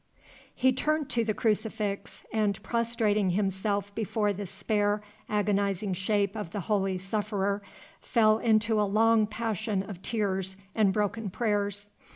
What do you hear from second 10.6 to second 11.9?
and broken prayers.